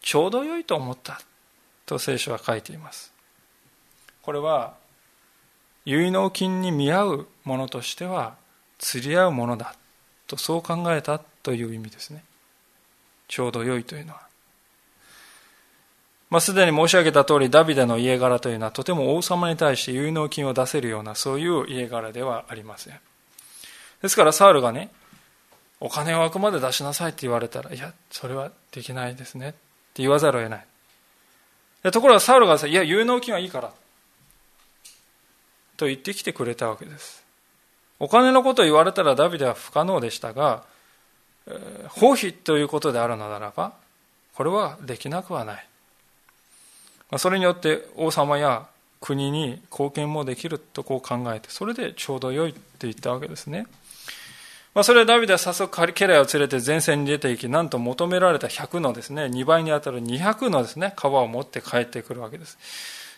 [0.03, 1.21] ちょうど良いと思った
[1.87, 3.11] と聖書は書いています。
[4.21, 4.75] これは
[5.85, 8.35] 結納金に見合うものとしては
[8.77, 9.75] 釣り合うものだ
[10.27, 12.23] とそう考えたという意味ですね。
[13.27, 14.21] ちょうど良いというのは。
[16.29, 22.99] まあ、すでに申し上げた通りダビデの家柄というのはとても王様に対して結納金を出せるようなそういう家柄ではありません。
[24.01, 24.89] ですからサウルがね
[25.81, 29.57] お金をあくまで出しなさいって言われたらいやそれはできないですねって
[30.01, 31.91] 言わざるを得ない。
[31.91, 33.73] ところがサウルがさいや結納金はいいから
[35.81, 37.23] と言ってきてくれたわけです。
[37.97, 40.63] お金のことを言われたらダビデは不可能でしたが、
[41.89, 43.73] 放棄ということであるのならば、
[44.35, 45.67] これはできなくはない。
[47.17, 48.67] それによって王様や
[48.99, 53.65] 国に貢献もできるとこう考えて、それでちょうど良いって言ったわけですね。
[54.75, 62.59] まあ、それでダビデは早速家来を連れて前線に出て行き、なんと求められた100のですね、2倍に当たる200のですね、皮を持って帰ってくるわけです。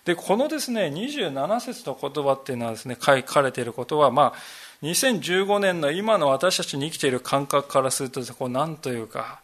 [0.05, 9.39] で、このですね、27節の言葉っていうのはですね、書かれていることは、まあ、2015年の今の私たちに生きている感覚からすると、こう、なんというか、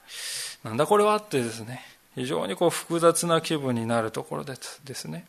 [0.63, 1.81] なんだこれはってですね、
[2.15, 5.25] 非常にこう複雑な気分になるところですですね。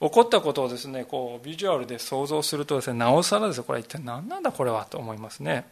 [0.00, 5.64] 起こったことをですね、こう、ビジュアルで想像するとですね、なおさらですこれは一体何なんだこれはと思いますね。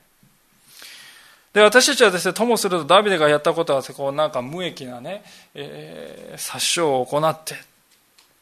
[1.52, 7.54] で、私たちはですね、ともするとダビデがやったことは、こう、なんか無益なね、えー、殺傷を行って、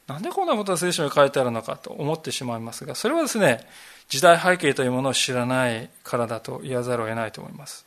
[0.08, 3.60] なんでこんなことが聖書に書いてあるのかと思ってしまいますが、それはですね、
[4.08, 7.86] 時代背景というものを知らないからだと言わざるを得ないと思います。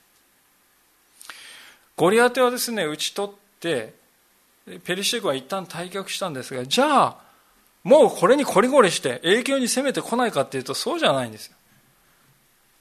[1.98, 3.94] ゴリアテはですね、討ち取って、
[4.84, 7.18] ペリシテ軍は一旦退却したんですが、じゃあ、
[7.84, 11.56] もうこれにこりごりして永久に攻めてこないかっていうとそうじゃないんですよ。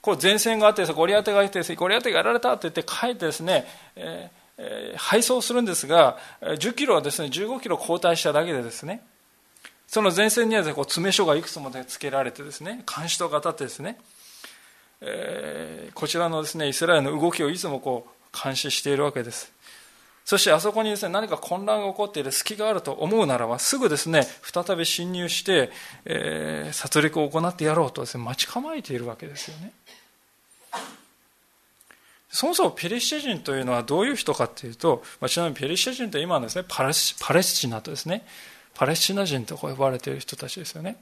[0.01, 9.03] こう前線があってゴリアテがいてゴリアテがやられたって言って帰ってですね、えーえー、配送するんですが10キロはですね15キロ後退しただけでですね
[9.91, 13.97] その前線にはこう詰め所がいくつもつけられてですね監視塔が立ってですね、
[15.01, 19.51] えー、こちらのですねイスラエルの動きをいつもこう監視しているわけです。
[20.23, 25.71] そしてあそこにですね何か混乱が起こっている隙があると思うならばすぐですね再び侵入して、
[26.05, 29.73] えー、殺戮を行ってやろうとですね待ち構えているわけですよね。
[32.29, 37.13] そもそもペリシテ人というのはどういう人かというと、まあ、ちなみにペリシテ人という今のですねパレス
[37.55, 38.23] チナとですね
[38.73, 40.97] パレスチナ人と呼ばれている人たちですよね。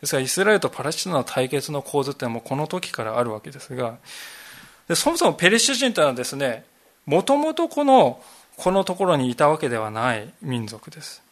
[0.00, 3.98] ですからイスラエルとパレスチナの対決の構図ってもうこの時からあるわけですが、
[4.88, 6.64] でそもそもペリシテ人というのはですね、
[7.06, 8.22] もともとこの、
[8.56, 11.22] このところにいたわけではない民族です。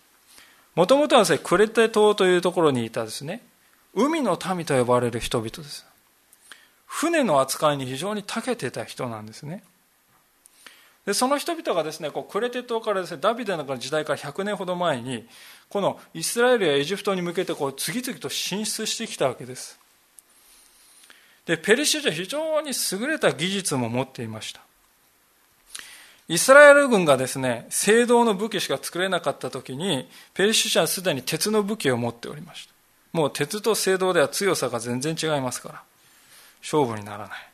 [0.74, 3.42] もともとはですね、クレテ島というところにいたですね、
[3.94, 5.85] 海の民と呼ばれる人々です。
[6.87, 9.62] 船の扱いに非常に長けていた人なんですね。
[11.08, 15.26] でその人々がですねこうクレテ島からですねダビデの時代から100年ほど前に
[15.68, 19.80] このイスラエルやエジプトに向けてこう次々と進出してきたわけです
[21.48, 24.60] で、ペリシテは非常に優れた技術も持っていました。
[26.28, 32.74] イスラエル軍がですね、聖堂の武器しか作れなかった時に、ペリシテはすでに鉄の武器を持っておりました。
[33.14, 35.82] もう鉄と聖堂では強さが全然違いますから、
[36.60, 37.47] 勝負にならない。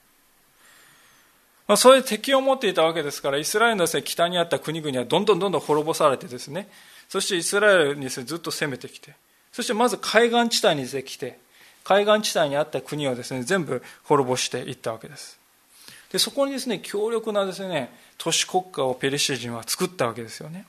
[1.67, 6.69] まあ、そういう敵を持っていたわけですから、イスラエルのです、ね北にあった国々はどんどんどんどん滅ぼされてですね、
[7.09, 9.15] そしてイスラエルにです、ねずっと攻めてきて、
[9.53, 11.39] そしてまず海岸地帯に来て、
[11.85, 15.39] 海岸地帯にあった国をですね、全部滅ぼしていったわけです。
[16.13, 20.67] で、そこにですね、強力なですね、都市国家をペリシテ人は作ったわけですよね。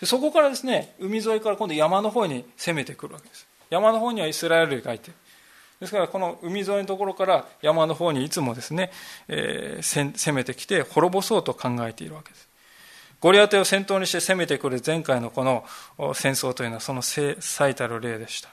[0.00, 3.46] でそこからですね、海沿いから今度山の方に攻めてくるわけです。
[3.68, 5.12] 山の方にはイスラエルがいて、
[5.80, 8.90] ですからこの海沿いのところから山の方にいつもですね、
[9.28, 12.48] えー、攻めてきて滅ぼそうと考えているわけです。
[13.20, 15.64] ゴリアテを先頭にして攻めてくる前回のこの
[16.14, 18.50] 戦争というのはその最たる例でした。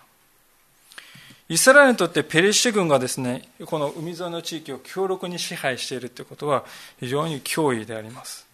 [1.49, 6.65] イスラエルにとってペリシテ軍がですね、この海沿いの地域を強力に支配しているということは
[6.99, 8.45] 非常に脅威であります。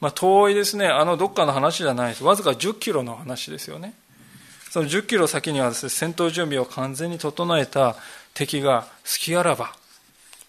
[0.00, 2.24] まあ、遠いですね、あのどっかの話じゃないです。
[2.24, 3.94] わずか10キロの話ですよね。
[4.70, 7.96] その10キロ先にはですね、戦闘準備を完全に整えた
[8.34, 9.74] 敵が隙あらば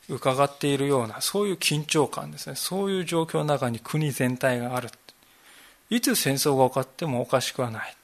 [0.10, 2.56] 伺っているような、そういう緊張感ですね。
[2.56, 4.90] そういう状況の中に国全体がある。
[5.90, 7.96] いつ戦争が起こってもおかしくはない。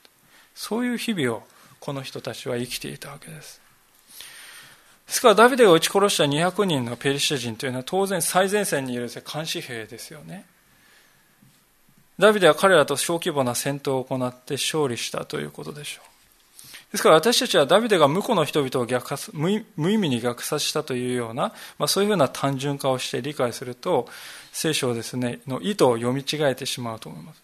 [0.56, 1.44] そういう日々を
[1.80, 3.62] この人たちは生きていたわけです。
[5.08, 10.46] ですからダビデが撃ち殺した200人のペリシテ人というのは当然最前線にいる監視兵ですよね。
[12.20, 16.14] ダビデは彼らと小規模な戦闘を行って勝利したということでしょう。
[16.92, 24.08] ですから私たちはダビデが無辜の人々を逆殺無意味に虐殺したというような、まあ、そういうふうな単純化をして理解すると
[24.52, 27.44] 聖書をですねの意図を読み違えてしまうと思います。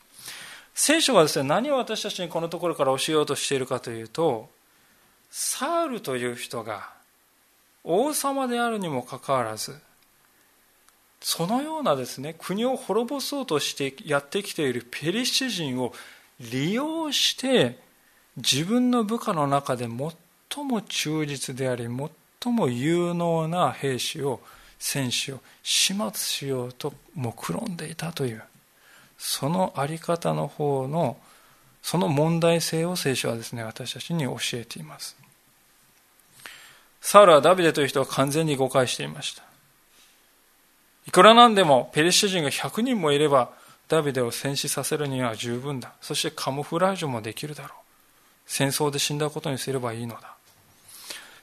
[0.82, 4.49] 聖書はですね、何を私たちにこのところから教えようとしているかというと、
[5.29, 6.89] サウルという人が
[7.84, 9.75] 王様であるにもかかわらず、
[11.21, 15.93] そのようなですね、国を滅ぼそうとしてやってきているペリシテ人を
[16.39, 17.79] 利用して、
[18.38, 21.88] 自分の部下の中で最も忠実であり、
[22.43, 24.39] 最も有能な兵士を、
[24.77, 28.43] 戦士を始末しようと目論んでいたという。
[29.19, 31.17] そのあり方の方の
[31.82, 35.15] その問題性を聖書はですね私たちに教えています
[37.01, 39.43] サウルはダビデという人は完全に誤解していました
[41.10, 43.50] いくらなんでもペリシテ人が100人もいれば
[43.88, 45.91] ダビデを戦死させるには十分だ。
[46.02, 47.72] そしてカモフラージュもできるだろう。
[48.45, 50.36] 戦争で死んだことにすればいいのだ。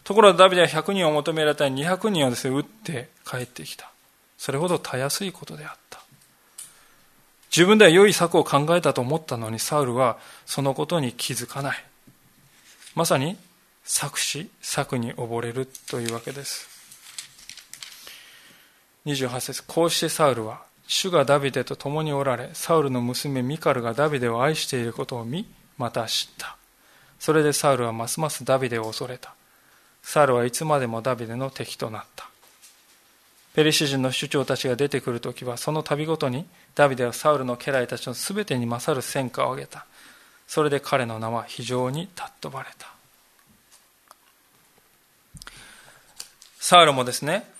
[0.04, 1.64] ところがダビデは100人を求められた。
[1.64, 3.90] 200人をですね撃って帰ってきた。
[4.38, 5.98] それほどたやすいことであった。
[7.50, 11.84] 自分では良い策を考えたと思ったのにサウルはそのことに気づかない。
[12.94, 13.36] まさに
[13.82, 16.75] 策士策に溺れるというわけです。
[19.06, 26.56] 28節こうしてサウルは主がダビデと共におられサウルの娘ミカルがダビデを愛していることを見また知った。
[27.18, 29.34] それでサウルはますますダビデを恐れた。
[30.02, 32.28] サウルはいつまでもダビデの敵となった。
[33.54, 39.86] ペリシ人の首長たちが出てくるときはその度ごとにダビデはサウルの家来たちのすべてに勝る戦果を挙げた。
[40.46, 42.92] それで彼の名は非常に尊ばれた。
[46.58, 47.55] サウルもですね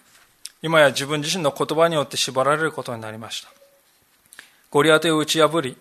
[0.62, 3.48] 今や自分自身の言葉によって縛られることになりました
[4.70, 5.76] ゴリアテを打ち破り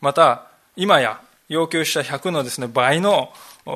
[0.00, 0.46] また
[0.76, 3.32] 今や要求した100のですね倍の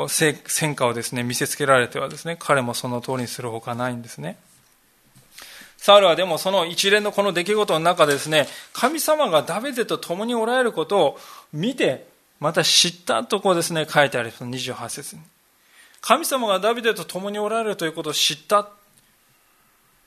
[0.06, 4.38] 戦果をですね見せつけられてはですね彼もその通りにするほかないんですね
[5.78, 11.18] サウルはでもその一連のこの出来事の中でですね、神様がダビデと共におられることを
[11.52, 12.06] 見て、
[12.40, 15.22] また知ったとこうですね、書いてあるその28節に。
[16.00, 18.68] 神様がダビデと共におられるということを知った。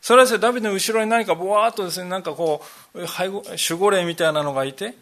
[0.02, 4.96] それはですね、ダビデの後ろに何かぼわーっとですね、なんかこう、守護霊みたいなのがいて、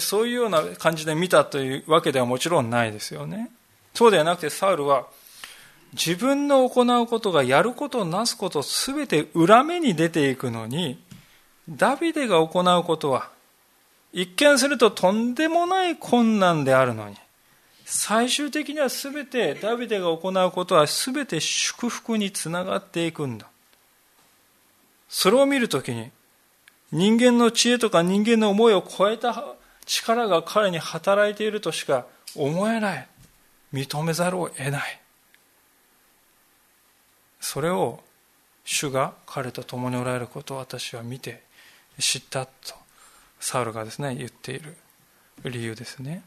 [0.00, 3.50] そういうような感じで見たというわけではもちろんないですよね。
[3.94, 5.06] そうではなくて、サウルは、
[5.92, 10.98] 自分の行うことがやることなすことすべて裏目に出ていくのに
[11.68, 13.30] ダビデが行うことは
[14.12, 17.16] 一見するととんでもない困難であるのに
[17.84, 23.46] 最終的には全てダビデが行うことは全て祝福につながっていくんだ
[25.08, 26.10] それを見るときに
[26.92, 29.54] 人間の知恵とか人間の思いを超えた
[29.84, 33.08] 力が彼に働いているとしか思えない。
[33.72, 35.00] 認めざるを得ない。
[37.40, 38.00] それを
[38.64, 41.42] 主が彼と共におられることを私は見て
[41.98, 42.52] 知ったと
[43.38, 44.76] サウルがですね言っている
[45.44, 46.22] 理由ですね。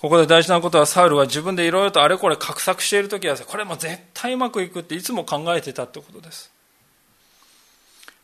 [0.00, 6.50] ここで大事なことはサウルは自分でいろいろとあれこれ画策しているときはこれも絶対うまくいくっていつも考えてたってことです。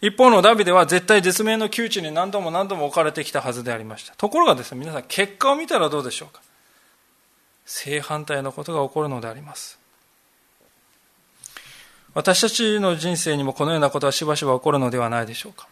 [0.00, 4.14] 一方のダビデは絶対絶命の窮地に何度も何度も置かれてきたはずでありました。
[4.16, 6.40] ところがですね、皆さん結果を見たらどうでしょうか。
[7.64, 9.78] 正反対のことが起こるのであります。
[12.14, 15.68] 私たちの人生にもこのようなことはしばしば起こるのではないでしょうか。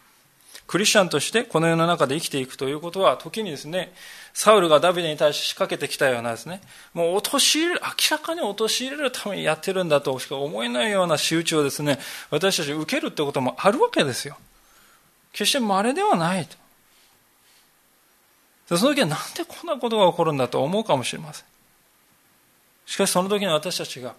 [0.67, 3.93] クリスチャンとしてこの世の中で生きていくということは、時にですね、
[4.35, 6.59] サウルがダビデに対して仕掛けてきたようなですね、
[6.93, 11.99] もう陥れる、明らかに陥れるためにやってるんだとしか思えないような仕打ちをですね、
[12.31, 14.37] 私たち受けるってこともあるわけですよ。
[15.31, 16.57] 決して稀ではないと。
[18.77, 21.45] その時はなんでこんなことが起こるんだと思うかもしれません。
[22.85, 24.15] しかしその時に私たちが、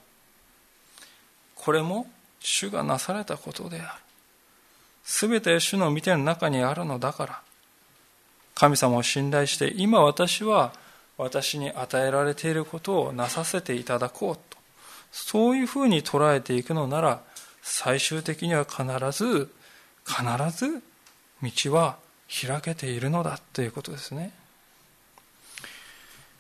[1.57, 2.07] これも
[2.41, 3.89] 主がなされたことである。
[5.05, 7.41] すべて主の御手の中にあるのだから、
[8.57, 10.73] 神様を信頼して、今私は
[11.19, 14.59] 私に与えられていることをなさせていただこうと、
[15.13, 17.23] そういうふうに捉えていくのなら、
[17.63, 18.83] 最終的には必
[19.13, 19.51] ず、
[20.07, 20.23] 必
[20.57, 20.83] ず
[21.43, 21.97] 道は
[22.29, 24.33] 開けているのだということですね。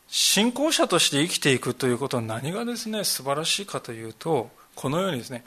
[0.08, 5.44] 信仰者として生きていくということは何がですね、素晴らしいかというと、このようにですね、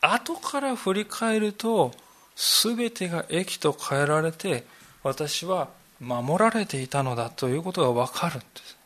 [0.00, 1.92] 後から振り返ると、
[2.34, 4.64] すべてが益と変えられて、
[5.04, 5.68] 私は
[6.00, 8.76] 守られていたのだということがわかるんです。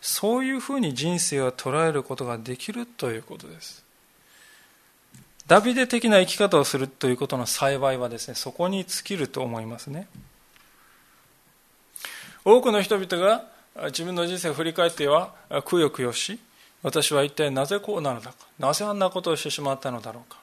[0.00, 3.84] そういうふうに人生を捉えることができるということです。
[5.46, 10.08] ダビデ的な生き方をするということの幸いはですね、そこに尽きると思いますね。
[12.44, 13.44] 多くの人々が
[13.86, 15.34] 自分の人生を振り返っては
[15.64, 16.38] くよくよし
[16.82, 20.38] 私は一体なぜこうなのだかなぜあんなことをしてしまったのだろうか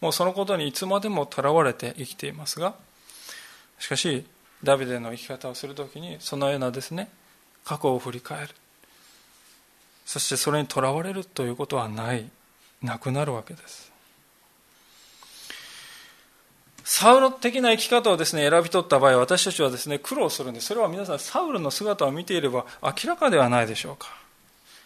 [0.00, 2.74] もうそのことにいつまでもとらわれて生きていますが
[3.78, 4.26] しかし
[4.64, 7.08] ダビデの生き方をするときにそのようなですね
[7.64, 8.48] 過去を振り返る
[10.04, 12.28] そしてそれにとらわれるということはない
[12.82, 13.94] なくなるわけです
[16.84, 20.66] サウロ的な生き方をですね、選び取った場合、私たちはですね、苦労するんです。
[20.66, 24.08] それは皆さん、サウルの姿を見ていれば明らかではないでしょうか。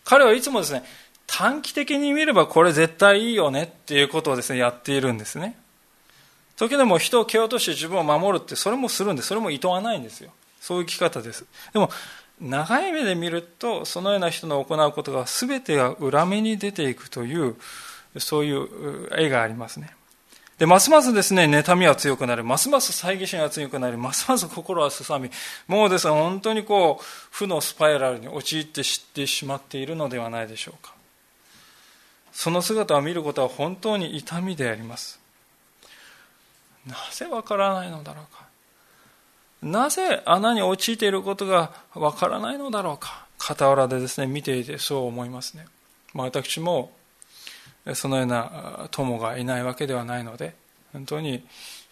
[0.04, 0.84] 彼はいつもですね、
[1.26, 5.56] 短期的に見ればこれ絶対いいよねっていうことをですね、やっているんですね。
[6.58, 9.22] 時でも人を蹴落として自分を守るって、それもするんで。
[9.22, 10.32] それも厭わないんですよ。
[10.60, 11.46] そういう生き方です。
[11.72, 11.88] でも、
[12.40, 17.56] 長い目で見ると、そのような人の行うことが全てが裏目に出ていくという、
[18.18, 19.94] そういう絵がありますね。
[20.58, 22.42] で、ますますですね、妬みは強くなる。
[22.42, 25.30] ますます猜疑心が強くなり、ますます心はすさみ、
[25.68, 30.92] もうですね、本当にこう、負のスパイラルに陥って知ってしまっているのではないでしょうか。
[32.32, 35.20] その姿を見ることは本当に痛みであります。
[36.88, 38.46] なぜわからないのだろうか？
[39.62, 43.26] なぜ穴に陥っていることがわからないのだろうか？
[43.38, 45.66] 傍らでですね、見ていてそう思いますね。
[46.14, 46.92] まあ、私も
[47.94, 50.54] そのような友がいないわけではないので、
[50.92, 51.46] 本当に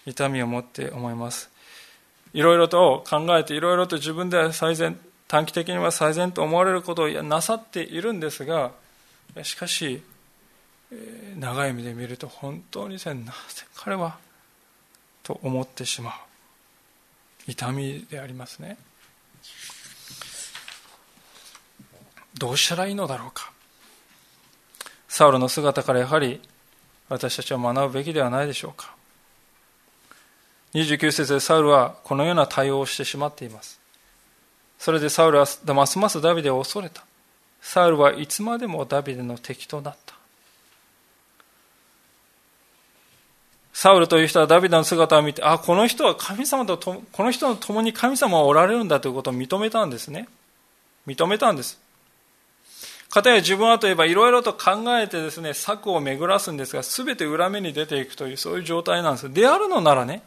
[0.07, 1.51] 痛みを持って思います。
[2.33, 8.73] いろいろと考えて、いろいろと自分では最善、短期的には最善と思われることをなさっているんですが、
[9.43, 10.03] しかし、
[11.37, 14.19] 長い目で見ると本当になぜ彼は
[15.27, 16.13] と思ってしまう
[17.51, 18.77] 痛みでありますね
[22.39, 23.51] どうしたらいいのだろうか
[25.09, 26.41] サウルの姿からやはり
[27.09, 28.95] 私たちは学ぶべきではないでしょうか。
[30.75, 33.81] 29節でサウルはこのような対応をしてしまっています。
[34.79, 37.05] それでサウルはますますダビデを恐れた。
[37.63, 40.06] サウルはいつまでもダビデの敵となった。
[43.77, 50.29] サウルという人はダビデの姿を見て、あ、この人は神様とこの人の共に神様はおられるんだということを認めたんですね。
[51.07, 51.79] 認めたんです。
[53.11, 59.31] かたや自分はといえばいろいろと考えてですね、策を巡らすんですが、すべて裏目に出ていくという、そういう状態なんです。
[59.31, 60.23] であるのならね、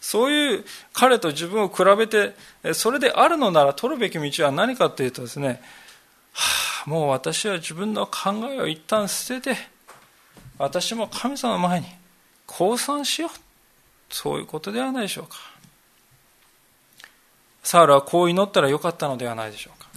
[0.00, 0.64] そういう
[0.94, 2.34] 彼と自分を比べて、
[2.72, 5.60] それであるのなら取るべき道は何かというとですね、
[6.32, 9.60] はあ、もう私は自分の考えを一旦捨てて、
[10.56, 11.98] 私も神様の前に
[12.48, 13.30] 降参しよう。
[14.10, 15.36] そういうことではないでしょうか。
[17.62, 19.88] サウルはこう祈ったらよかったのではないでしょうか。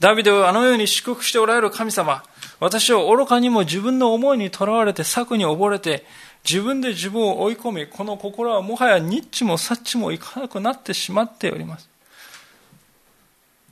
[0.00, 2.24] ダビデをあのように祝福しておられる神様、
[2.58, 6.04] 私は愚かにも自分の思いにとらわれて策に溺れて、
[6.42, 11.88] 自分で自分を追い込み、この心はもはやニッチもサッチもいかなくなってしまっております。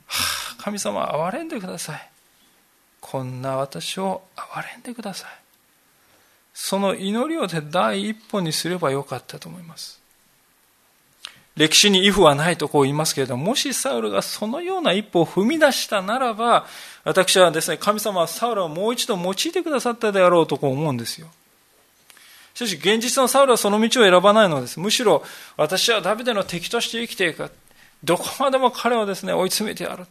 [0.05, 2.09] はあ、神様、憐れんでください。
[3.01, 5.31] こんな私を憐れんでください。
[6.61, 9.97] その祈りを第一歩にすればよかったと思います。
[11.55, 16.67] 歴史にイフはないとこう言いますけれども、もしサウルがそのような一歩を踏み出したならば、
[17.05, 21.27] 私はですね、神様はサウルをもう一度用いてくださったであろうとこう思うんですよ。
[22.55, 24.81] しかし現実のサウルはその道を選ばないのです。
[24.81, 25.23] むしろ
[25.55, 27.49] 私はダビデの敵として生きていく。
[28.03, 30.05] どこまでも彼をですね、追い詰めてやる。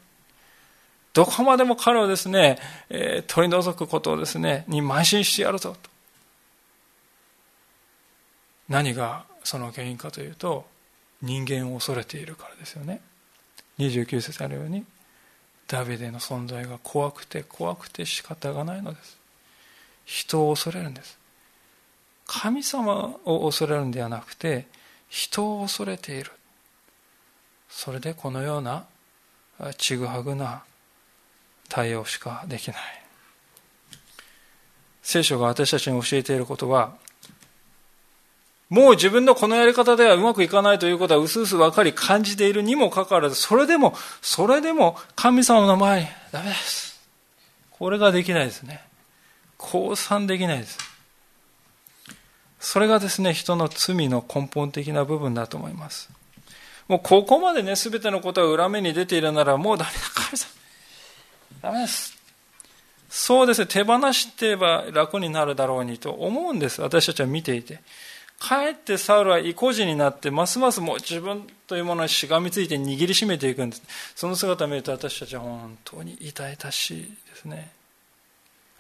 [1.13, 5.98] どこまでも彼をですね、えー、取り除くことをですね、に邁進してやるぞと。
[8.69, 10.67] 何がその原因かというと、
[11.23, 13.01] 人間を恐れているからですよね。
[13.79, 14.85] 29節あるように、
[15.67, 19.19] ダビデの存在が怖くて怖くて仕方がないのです。
[20.05, 21.19] 人を恐れるんです。
[22.27, 24.67] 神様を恐れるんではなくて、
[25.09, 26.31] 人を恐れている。
[27.69, 28.85] それでこのような
[29.77, 30.63] ちぐはぐな
[31.69, 32.79] 対応しかできない。
[35.03, 36.97] 聖書が私たちに教えていることは、
[38.71, 47.01] もう自分のこのやり方ではうまくいかないということは薄々分かり感じているにもかかわらず、それでも、それでも神様の前にダメです。
[47.71, 48.83] これができないですね。
[49.57, 50.79] 降参できないです。
[52.61, 56.11] それがですね、人の罪の根本的な部分だと思います。
[56.89, 60.51] もうここまでね、すべてのことが裏目に出ているならもうダメだ、神様。
[61.63, 62.19] ダメです。
[63.09, 66.83] そうですね、手放してば楽になるだろうにと思うんです。
[66.83, 67.81] 私たちは見ていて。
[68.39, 73.83] かえってサウルは意固地になって、ますますもう自分というものにしがみついて握りしめていくんです。
[74.15, 77.71] その姿を見ると私たちは本当に痛々しいですね。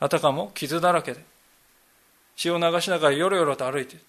[0.00, 1.24] あたかも傷だらけで、
[2.36, 4.04] 血を流しながらよろよろと歩いている。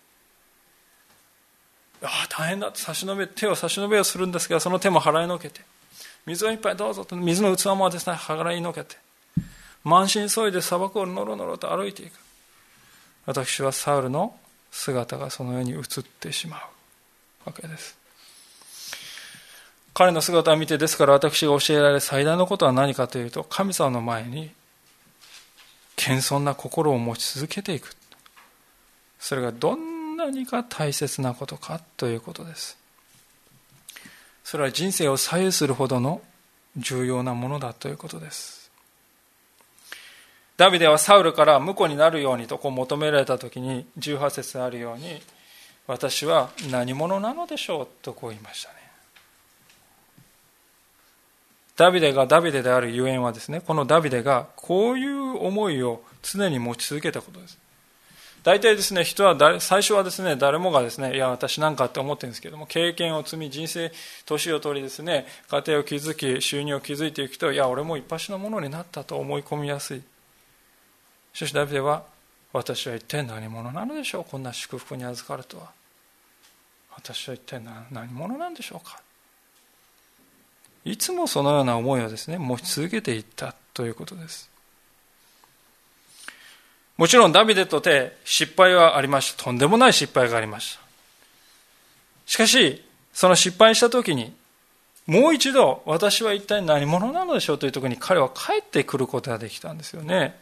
[2.04, 5.62] ああ、大変だと差し伸べ、手を差し伸べをするんですが、その手も払いのけて、
[6.28, 8.97] 水を一杯どうぞと、水の器もですね、払いのけて、
[9.84, 12.14] 満身創痍で砂漠をのろのろと歩いていく。
[13.26, 14.36] 私はサウルの
[14.72, 16.61] 姿がそのように映ってしまう
[17.45, 17.97] わけです。
[19.93, 24.51] 彼の姿を見て、ですから私が教えられる最大のことは何かというと、神様の前に
[25.95, 27.95] 謙遜な心を持ち続けていく。
[29.20, 32.78] それがどんなにか大切なことかということです。
[34.43, 36.22] それは人生を左右するほどの
[36.78, 38.59] 重要なものだということです。
[40.60, 45.22] ダビデはサウルから婿になるようにとこう求められた時に18節あるように
[45.88, 48.76] 私は何者なのでしょうとこう言いましたね。
[51.78, 57.57] ダビデがダビデであるゆえんはですねこのダビデがこういう思いを常に持ち続けたことです。
[58.43, 63.93] 大体ですね人は最初はですね誰もがですねいや私なんかって思ってるんですけども経験を積み人生
[64.26, 70.01] 年を取りですね家庭を築き収入を築いていくといや俺も一発のものになったと思い込みやすい。
[71.34, 72.04] しかしダビデは
[72.52, 75.72] 私は一体何者なのでしょうこんな祝福に預かるとは
[76.96, 77.62] 私は一体
[77.92, 79.00] 何者なんでしょうか
[80.86, 84.50] いつもそのような思いをですね持ち続けていったということです
[86.98, 89.44] もちろんダビデとて失敗はありました。
[89.44, 90.82] とんでもない失敗がありました
[92.26, 94.34] しかしその失敗した時に
[95.08, 97.58] もう一度私は一体何者なのでしょう？
[97.58, 100.38] というところに彼は帰ってくることができたんですよね。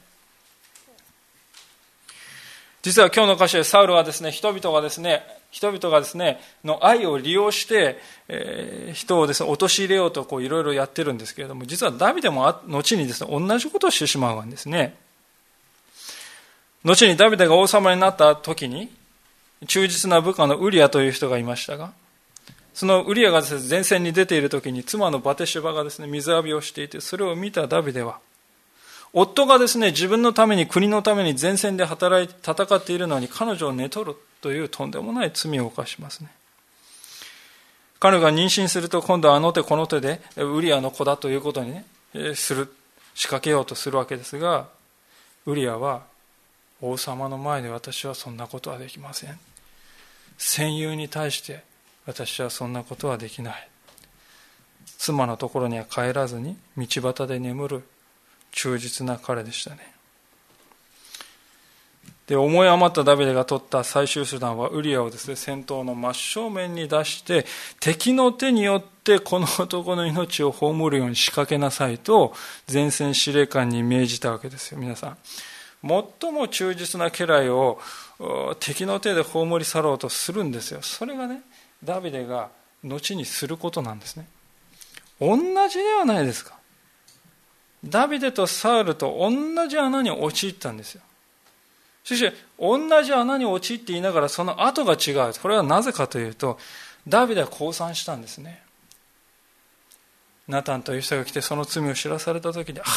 [2.84, 14.95] 実は今日の歌詞でサウルはですね、人々がですね、人々がですね、の愛を利用して、えー、人をですね、陥れようとこういろいろやってるんですけれども、実はダビデも後にですね、同じことをしてしまうんですね。
[16.84, 18.89] 後にダビデが王様になった時に、
[19.67, 21.91] 忠実な部下のウリアという人がいましたが、
[22.73, 28.19] そのウリアがですね、前線に出ている時に妻のバテシュバがですね、水浴びをしていて、それを見たダビデは、
[29.20, 36.30] 夫がですね、自分のために、国のために前線で働い、戦っているのに彼女を寝取るというとんでもない罪を犯しますね。
[37.99, 41.86] 彼が妊娠すると今度はあの手この手でウリアの子だということにね、
[42.36, 42.72] する、
[43.15, 44.68] 仕掛けようとするわけですが、
[45.47, 46.03] ウリアは
[46.80, 49.39] 王様の前で私はそんなことはできません。
[50.38, 51.63] 戦友に対して
[52.05, 53.68] 私はそんなことはできない。
[54.99, 57.84] 妻のところには帰らずに道端で眠る
[58.58, 59.93] 忠実な彼でしたね。
[62.26, 67.45] で、思い余ったダビデが取った最終手段は、ウリアをですね、戦闘の真正面に出して、
[67.80, 72.34] 敵の手によってこの男の命を葬るように仕掛けなさいと、
[72.72, 75.18] 前線司令官に命じたわけですよ、皆さん。
[76.20, 77.80] 最も忠実な家来を
[78.60, 80.82] 敵の手で葬り去ろうとするんですよ。
[80.82, 81.43] それがね、
[81.84, 82.49] ダビデが
[82.84, 84.28] 後にすることなんですね。
[85.22, 85.38] 同
[85.70, 86.58] じではないですか。
[87.84, 91.01] ダビデとサウルと同じ穴に陥ったんですよ。
[92.03, 95.34] そして、同じ穴に陥っていながらその後が違う。
[95.41, 96.57] これはなぜかというと、
[97.07, 98.61] ダビデは降参したんですね
[100.47, 102.88] ナタンという人が来てその罪を知らされた時にああ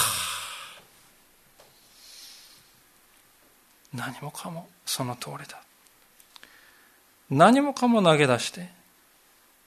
[3.94, 5.60] 何もかもその通りだ
[7.28, 8.68] 何もかも投げ出して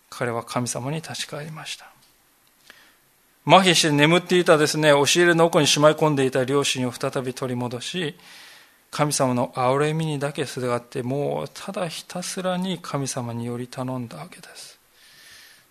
[0.09, 1.91] 彼は神様に立ち返りました
[3.45, 8.15] 麻痺して眠っていたですね押し入れの奥にしまい込んでいた両親を再び取り戻し
[8.93, 14.79] 神様の憐れみにだけすがってもうただひたすらに神様により頼んだわけです。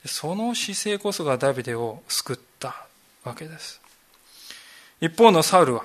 [0.04, 2.84] その姿勢こそがダビデを救った
[3.22, 3.80] わけです。
[5.00, 5.84] 一方のサウルは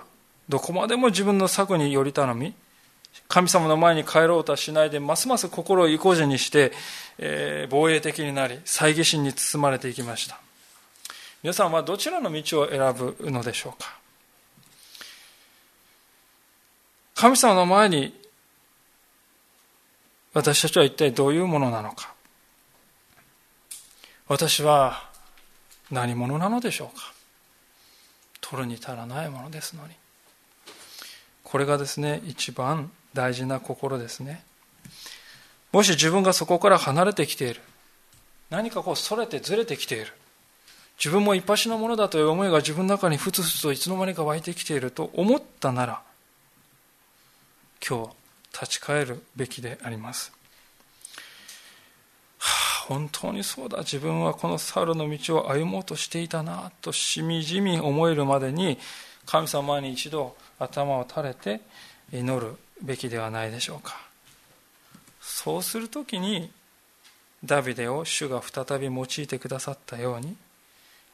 [0.49, 2.55] どこまでも自分の策により頼み
[3.27, 6.71] 神様の前に帰ろうとはしないでますます心を意固地にして、
[7.19, 10.46] えー、防衛的になり猜疑心に包まれていきました。
[11.43, 13.97] 皆さんはどちらの道を選ぶのでしょうか？
[17.15, 18.13] 神様の前に
[20.33, 22.13] 私たちは一体どういうものなのか？
[24.27, 25.03] 私は
[25.89, 27.13] 何者なのでしょうか？
[28.41, 29.93] 取るに足らないものですのに。
[31.43, 34.43] これがですね一番大事な心ですね。
[35.71, 37.61] もし自分がそこから離れてきている。
[38.49, 40.07] 何かこうそれてずれてきている。
[40.97, 46.01] 自分も一発のものだという思いが自分の中にふつふつといつの間にか湧いてきていると思ったなら
[47.87, 48.09] 今日
[48.59, 50.33] 立ち返るべきであります、
[52.39, 53.79] はあ、本当にそうだ。
[53.79, 58.79] 自分はこのサルの道を歩もうとしていたなとしみじみ思えるまでに
[59.27, 61.61] 神様に一度頭を垂れて
[62.11, 63.95] 祈るべきではないでしょうか。
[65.21, 66.49] そうするときに
[67.43, 70.35] ダビデを主が再び用いてくださったように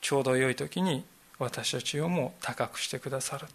[0.04, 1.06] ちょうど良い時に
[1.40, 3.48] 私たちをも高くしてくださる。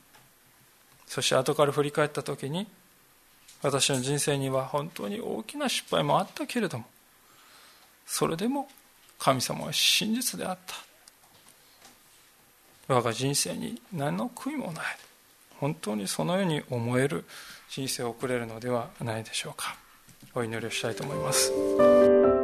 [1.07, 2.67] そして後から振り返った時に
[3.63, 6.85] 私の人生には本当に大きな失敗もあったけれども
[8.07, 8.69] それでも
[9.19, 10.75] 神様は真実であった。
[12.95, 14.85] 我が人生に何の悔いもない。
[15.61, 17.25] 本当にそのように思える
[17.69, 19.77] 人生を送れるのではないでしょうか。
[20.35, 22.38] お祈りをしたいと思います。